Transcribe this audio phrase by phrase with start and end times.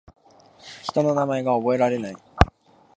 [0.81, 2.15] 人の名前が覚えられない